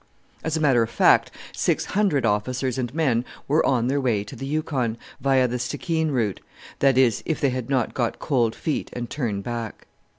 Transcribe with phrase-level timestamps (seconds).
[0.43, 4.35] As a matter of fact, six hundred officers and men were on their way to
[4.35, 6.39] the Yukon, via the Stikeen route:
[6.79, 9.85] that is, if they had not got "cold feet" and turned back.